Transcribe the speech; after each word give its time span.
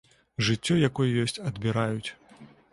Жыццё, 0.47 0.77
якое 0.87 1.09
ёсць, 1.27 1.37
адбіраюць. 1.53 2.09